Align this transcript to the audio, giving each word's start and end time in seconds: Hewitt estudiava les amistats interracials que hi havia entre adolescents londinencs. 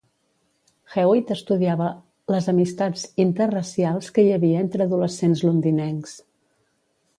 Hewitt 0.93 1.33
estudiava 1.35 1.89
les 2.35 2.47
amistats 2.55 3.05
interracials 3.27 4.09
que 4.17 4.25
hi 4.27 4.33
havia 4.39 4.65
entre 4.67 4.89
adolescents 4.89 5.47
londinencs. 5.51 6.19